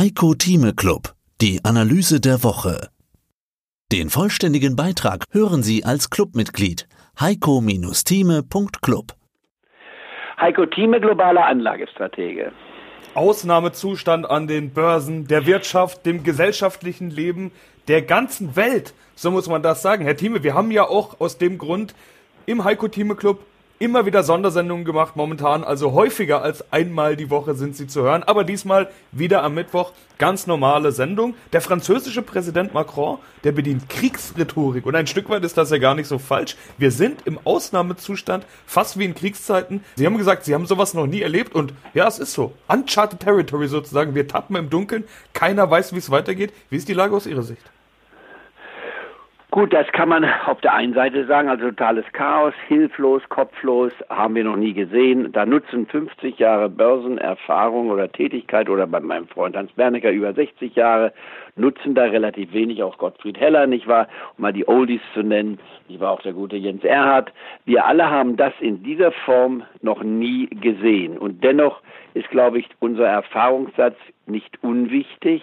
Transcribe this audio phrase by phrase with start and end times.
[0.00, 1.12] Heiko Thieme Club,
[1.42, 2.88] die Analyse der Woche.
[3.92, 6.88] Den vollständigen Beitrag hören Sie als Clubmitglied
[7.20, 9.12] heiko-thieme.club.
[10.40, 12.52] Heiko Thieme, globaler Anlagestratege.
[13.12, 17.52] Ausnahmezustand an den Börsen, der Wirtschaft, dem gesellschaftlichen Leben
[17.86, 18.94] der ganzen Welt.
[19.16, 20.06] So muss man das sagen.
[20.06, 21.94] Herr Thieme, wir haben ja auch aus dem Grund
[22.46, 23.44] im Heiko Thieme Club
[23.80, 28.22] immer wieder Sondersendungen gemacht momentan, also häufiger als einmal die Woche sind sie zu hören,
[28.22, 31.34] aber diesmal wieder am Mittwoch ganz normale Sendung.
[31.54, 35.94] Der französische Präsident Macron, der bedient Kriegsrhetorik und ein Stück weit ist das ja gar
[35.94, 36.56] nicht so falsch.
[36.76, 39.82] Wir sind im Ausnahmezustand, fast wie in Kriegszeiten.
[39.96, 42.52] Sie haben gesagt, Sie haben sowas noch nie erlebt und ja, es ist so.
[42.68, 44.14] Uncharted Territory sozusagen.
[44.14, 46.52] Wir tappen im Dunkeln, keiner weiß, wie es weitergeht.
[46.68, 47.62] Wie ist die Lage aus Ihrer Sicht?
[49.60, 54.34] Gut, das kann man auf der einen Seite sagen, also totales Chaos, hilflos, kopflos, haben
[54.34, 55.30] wir noch nie gesehen.
[55.32, 60.74] Da nutzen 50 Jahre Börsenerfahrung oder Tätigkeit oder bei meinem Freund Hans Bernecker über 60
[60.76, 61.12] Jahre,
[61.56, 65.58] nutzen da relativ wenig, auch Gottfried Heller, nicht wahr, um mal die Oldies zu nennen,
[65.90, 67.30] ich war auch der gute Jens Erhard.
[67.66, 71.18] Wir alle haben das in dieser Form noch nie gesehen.
[71.18, 71.82] Und dennoch
[72.14, 75.42] ist, glaube ich, unser Erfahrungssatz nicht unwichtig,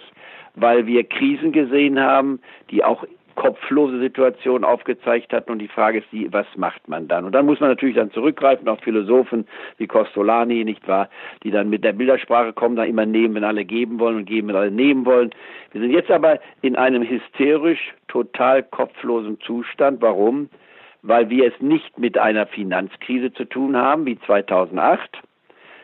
[0.56, 2.40] weil wir Krisen gesehen haben,
[2.72, 3.04] die auch
[3.38, 5.48] kopflose Situation aufgezeigt hat.
[5.48, 7.24] Und die Frage ist was macht man dann?
[7.24, 11.08] Und dann muss man natürlich dann zurückgreifen auf Philosophen wie Costolani, nicht wahr,
[11.44, 14.48] die dann mit der Bildersprache kommen, dann immer nehmen, wenn alle geben wollen und geben,
[14.48, 15.30] wenn alle nehmen wollen.
[15.70, 20.02] Wir sind jetzt aber in einem hysterisch total kopflosen Zustand.
[20.02, 20.48] Warum?
[21.02, 25.22] Weil wir es nicht mit einer Finanzkrise zu tun haben wie 2008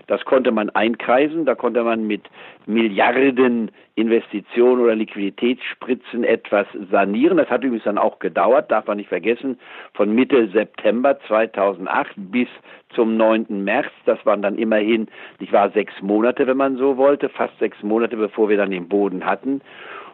[0.06, 2.22] das konnte man einkreisen, da konnte man mit
[2.66, 7.36] Milliarden Investitionen oder Liquiditätsspritzen etwas sanieren.
[7.36, 9.58] Das hat übrigens dann auch gedauert, darf man nicht vergessen,
[9.94, 12.48] von Mitte September 2008 bis
[12.94, 13.47] zum 9.
[13.64, 13.92] März.
[14.05, 18.16] Das waren dann immerhin, ich war sechs Monate, wenn man so wollte, fast sechs Monate,
[18.16, 19.60] bevor wir dann den Boden hatten.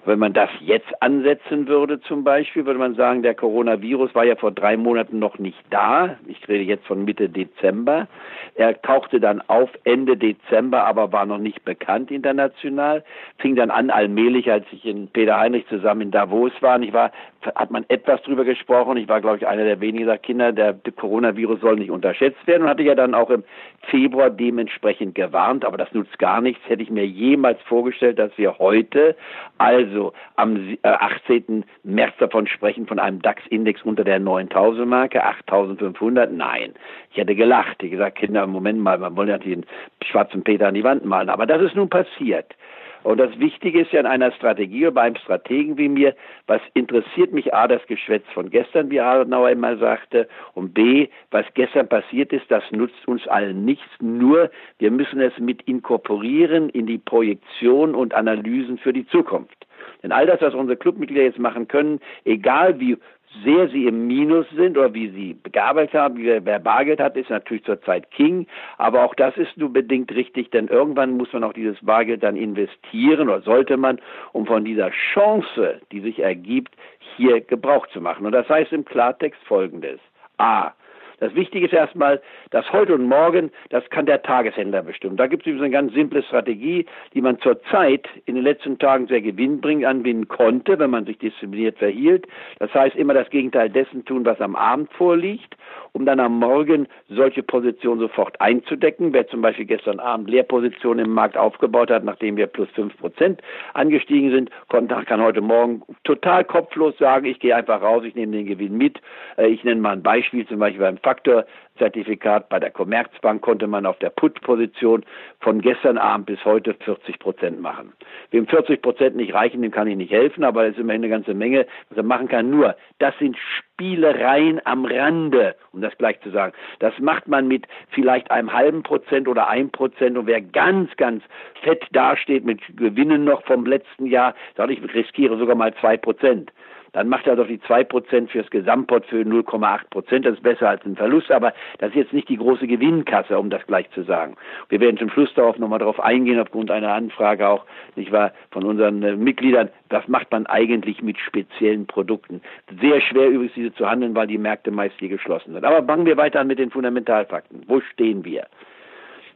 [0.06, 4.34] Wenn man das jetzt ansetzen würde zum Beispiel, würde man sagen, der Coronavirus war ja
[4.34, 6.16] vor drei Monaten noch nicht da.
[6.26, 8.08] Ich rede jetzt von Mitte Dezember.
[8.54, 13.04] Er tauchte dann auf Ende Dezember, aber war noch nicht bekannt international.
[13.38, 16.80] Fing dann an allmählich, als ich in Peter Heinrich zusammen in Davos war.
[16.80, 17.12] Ich war,
[17.54, 18.96] hat man etwas drüber gesprochen.
[18.96, 22.62] Ich war, glaube ich, einer der wenigen Kinder, der, der Coronavirus soll nicht unterschätzt werden
[22.62, 23.44] und hatte ja dann auch im
[23.90, 25.66] Februar dementsprechend gewarnt.
[25.66, 26.62] Aber das nutzt gar nichts.
[26.68, 29.14] Hätte ich mir jemals vorgestellt, dass wir heute
[29.58, 31.62] also also am 18.
[31.62, 36.74] Äh, März davon sprechen, von einem DAX-Index unter der 9000 Marke, 8500, nein.
[37.10, 39.66] Ich hätte gelacht, ich gesagt, Kinder, Moment mal, man wollte ja den
[40.04, 42.54] schwarzen Peter an die Wand malen, aber das ist nun passiert.
[43.02, 46.14] Und das Wichtige ist ja in einer Strategie oder beim Strategen wie mir,
[46.46, 51.46] was interessiert mich A, das Geschwätz von gestern, wie Adenauer immer sagte, und B, was
[51.54, 56.86] gestern passiert ist, das nutzt uns allen nichts, nur wir müssen es mit inkorporieren in
[56.86, 59.66] die Projektion und Analysen für die Zukunft.
[60.02, 62.96] Denn all das, was unsere Clubmitglieder jetzt machen können, egal wie
[63.44, 67.30] sehr sie im Minus sind oder wie sie gearbeitet haben, wie wer Bargeld hat, ist
[67.30, 68.46] natürlich zurzeit King.
[68.76, 72.36] Aber auch das ist nur bedingt richtig, denn irgendwann muss man auch dieses Bargeld dann
[72.36, 74.00] investieren oder sollte man,
[74.32, 76.74] um von dieser Chance, die sich ergibt,
[77.16, 78.26] hier Gebrauch zu machen.
[78.26, 80.00] Und das heißt im Klartext Folgendes.
[80.38, 80.72] A.
[81.20, 82.20] Das Wichtige ist erstmal,
[82.50, 85.16] dass heute und morgen, das kann der Tageshändler bestimmen.
[85.16, 89.06] Da gibt es übrigens eine ganz simple Strategie, die man zurzeit in den letzten Tagen
[89.06, 92.26] sehr gewinnbringend anwenden konnte, wenn man sich diszipliniert verhielt.
[92.58, 95.56] Das heißt, immer das Gegenteil dessen tun, was am Abend vorliegt,
[95.92, 99.12] um dann am Morgen solche Positionen sofort einzudecken.
[99.12, 103.42] Wer zum Beispiel gestern Abend Leerpositionen im Markt aufgebaut hat, nachdem wir plus fünf Prozent
[103.74, 108.46] angestiegen sind, kann heute Morgen total kopflos sagen, ich gehe einfach raus, ich nehme den
[108.46, 109.00] Gewinn mit.
[109.36, 113.84] Äh, ich nenne mal ein Beispiel, zum Beispiel beim Faktorzertifikat bei der Commerzbank konnte man
[113.84, 115.04] auf der Put-Position
[115.40, 117.92] von gestern Abend bis heute 40 Prozent machen.
[118.30, 121.10] Wem 40 Prozent nicht reichen, dem kann ich nicht helfen, aber es ist immerhin eine
[121.10, 122.48] ganze Menge, was er machen kann.
[122.48, 126.52] Nur, das sind Spielereien am Rande, um das gleich zu sagen.
[126.78, 131.24] Das macht man mit vielleicht einem halben Prozent oder ein Prozent und wer ganz, ganz
[131.62, 136.52] fett dasteht mit Gewinnen noch vom letzten Jahr, sagt ich riskiere sogar mal zwei Prozent
[136.92, 140.20] dann macht er doch die 2% fürs Gesamtportfolio 0,8%.
[140.20, 143.50] Das ist besser als ein Verlust, aber das ist jetzt nicht die große Gewinnkasse, um
[143.50, 144.36] das gleich zu sagen.
[144.68, 147.64] Wir werden zum Schluss darauf nochmal darauf eingehen, aufgrund einer Anfrage auch,
[147.96, 149.70] nicht wahr, von unseren äh, Mitgliedern.
[149.88, 152.40] Was macht man eigentlich mit speziellen Produkten?
[152.80, 155.64] Sehr schwer übrigens diese zu handeln, weil die Märkte meist hier geschlossen sind.
[155.64, 157.64] Aber fangen wir weiter an mit den Fundamentalfakten.
[157.66, 158.46] Wo stehen wir?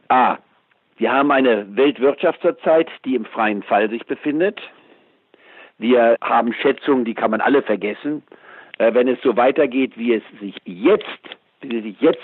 [0.09, 0.37] A.
[0.97, 4.61] Wir haben eine Weltwirtschaft zurzeit, die im freien Fall sich befindet.
[5.77, 8.23] Wir haben Schätzungen, die kann man alle vergessen.
[8.77, 11.05] Äh, wenn es so weitergeht, wie es sich jetzt,
[11.61, 12.23] wie es sich jetzt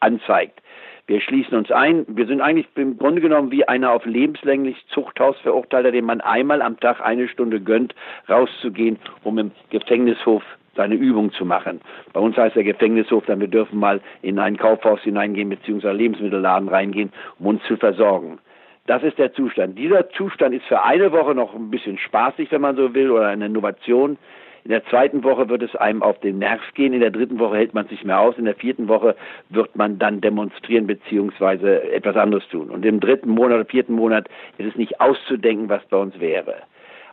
[0.00, 0.62] anzeigt,
[1.08, 2.06] Wir schließen uns ein.
[2.08, 6.62] Wir sind eigentlich im Grunde genommen wie einer auf lebenslänglich Zuchthaus verurteilter, dem man einmal
[6.62, 7.94] am Tag eine Stunde gönnt,
[8.28, 10.44] rauszugehen, um im Gefängnishof
[10.76, 11.80] seine Übung zu machen.
[12.12, 16.68] Bei uns heißt der Gefängnishof dann, wir dürfen mal in ein Kaufhaus hineingehen beziehungsweise Lebensmittelladen
[16.68, 18.38] reingehen, um uns zu versorgen.
[18.86, 19.78] Das ist der Zustand.
[19.78, 23.28] Dieser Zustand ist für eine Woche noch ein bisschen spaßig, wenn man so will, oder
[23.28, 24.18] eine Innovation.
[24.64, 27.56] In der zweiten Woche wird es einem auf den Nerv gehen, in der dritten Woche
[27.56, 29.16] hält man sich mehr aus, in der vierten Woche
[29.48, 32.70] wird man dann demonstrieren beziehungsweise etwas anderes tun.
[32.70, 36.54] Und im dritten Monat oder vierten Monat ist es nicht auszudenken, was bei uns wäre.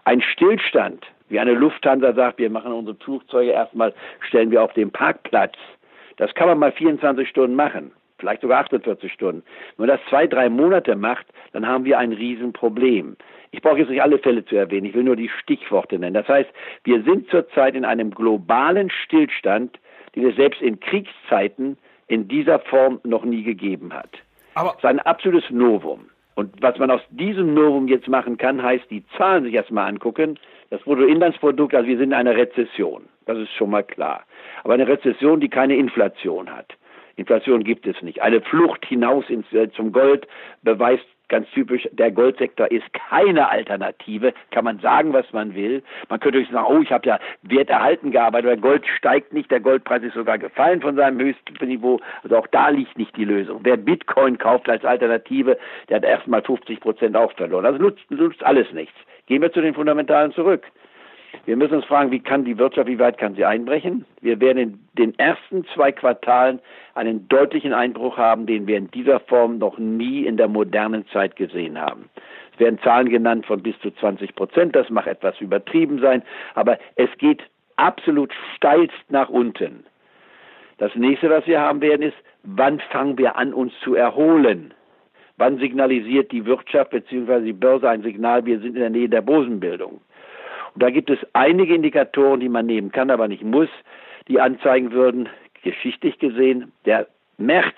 [0.05, 4.91] Ein Stillstand, wie eine Lufthansa sagt, wir machen unsere Flugzeuge erstmal, stellen wir auf den
[4.91, 5.55] Parkplatz.
[6.17, 9.43] Das kann man mal 24 Stunden machen vielleicht sogar 48 Stunden.
[9.77, 13.17] Wenn man das zwei, drei Monate macht, dann haben wir ein Riesenproblem.
[13.51, 16.13] Ich brauche jetzt nicht alle Fälle zu erwähnen, ich will nur die Stichworte nennen.
[16.13, 16.49] Das heißt,
[16.83, 19.79] wir sind zurzeit in einem globalen Stillstand,
[20.15, 21.77] den es selbst in Kriegszeiten
[22.07, 24.09] in dieser Form noch nie gegeben hat.
[24.55, 26.09] Aber das ist ein absolutes Novum.
[26.35, 30.39] Und was man aus diesem Novum jetzt machen kann, heißt, die Zahlen sich erstmal angucken.
[30.69, 33.09] Das Bruttoinlandsprodukt, also wir sind in einer Rezession.
[33.25, 34.23] Das ist schon mal klar.
[34.63, 36.77] Aber eine Rezession, die keine Inflation hat.
[37.19, 38.21] Inflation gibt es nicht.
[38.21, 40.27] Eine Flucht hinaus ins, äh, zum Gold
[40.63, 44.33] beweist ganz typisch, der Goldsektor ist keine Alternative.
[44.51, 45.81] Kann man sagen, was man will.
[46.09, 49.59] Man könnte sagen, oh, ich habe ja Wert erhalten gearbeitet, weil Gold steigt nicht, der
[49.59, 51.99] Goldpreis ist sogar gefallen von seinem höchsten Niveau.
[52.23, 53.61] Also auch da liegt nicht die Lösung.
[53.63, 55.57] Wer Bitcoin kauft als Alternative,
[55.87, 57.65] der hat erstmal 50 Prozent auch verloren.
[57.65, 58.95] Also nutzt, nutzt alles nichts.
[59.27, 60.65] Gehen wir zu den Fundamentalen zurück.
[61.45, 64.05] Wir müssen uns fragen, wie kann die Wirtschaft, wie weit kann sie einbrechen?
[64.21, 66.59] Wir werden in den ersten zwei Quartalen
[66.95, 71.35] einen deutlichen Einbruch haben, den wir in dieser Form noch nie in der modernen Zeit
[71.35, 72.09] gesehen haben.
[72.53, 76.23] Es werden Zahlen genannt von bis zu 20 Prozent, das mag etwas übertrieben sein,
[76.55, 77.41] aber es geht
[77.77, 79.85] absolut steilst nach unten.
[80.77, 84.73] Das nächste, was wir haben werden, ist, wann fangen wir an, uns zu erholen?
[85.37, 87.41] Wann signalisiert die Wirtschaft bzw.
[87.41, 90.01] die Börse ein Signal, wir sind in der Nähe der Bosenbildung?
[90.73, 93.69] Und da gibt es einige Indikatoren, die man nehmen kann, aber nicht muss,
[94.27, 95.29] die anzeigen würden,
[95.63, 97.07] geschichtlich gesehen, der
[97.37, 97.75] März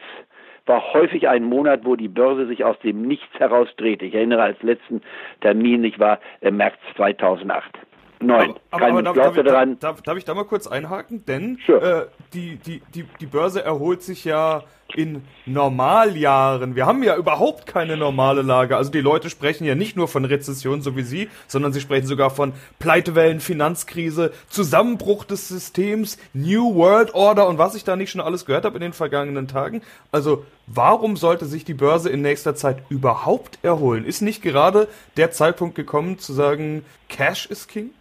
[0.65, 4.05] war häufig ein Monat, wo die Börse sich aus dem Nichts heraus drehte.
[4.05, 5.01] Ich erinnere als letzten
[5.41, 7.79] Termin, ich war im März 2008.
[8.21, 8.53] Neun.
[8.69, 11.25] Aber, aber, aber darf, darf, darf, darf, ich da mal kurz einhaken?
[11.25, 12.09] Denn sure.
[12.11, 14.63] äh, die, die, die, die Börse erholt sich ja
[14.95, 16.75] in Normaljahren.
[16.75, 18.77] Wir haben ja überhaupt keine normale Lage.
[18.77, 22.07] Also die Leute sprechen ja nicht nur von Rezession, so wie Sie, sondern sie sprechen
[22.07, 28.11] sogar von Pleitewellen, Finanzkrise, Zusammenbruch des Systems, New World Order und was ich da nicht
[28.11, 29.81] schon alles gehört habe in den vergangenen Tagen.
[30.11, 34.05] Also warum sollte sich die Börse in nächster Zeit überhaupt erholen?
[34.05, 34.87] Ist nicht gerade
[35.17, 37.91] der Zeitpunkt gekommen zu sagen, Cash is King?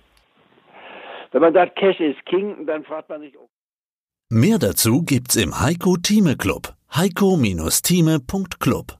[1.33, 3.35] Wenn man sagt, Cash is King, dann fragt man sich.
[4.31, 6.75] Mehr dazu gibt's im Heiko Thieme Club.
[6.91, 9.00] heiko-thieme.club